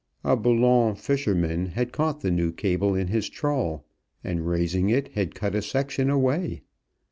[0.23, 3.85] A Boulogne fisherman had caught the new cable in his trawl,
[4.23, 6.63] and, raising it, had cut a section away.